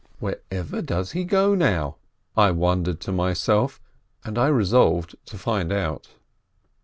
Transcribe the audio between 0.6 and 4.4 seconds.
does he go, now? I wondered to myself, and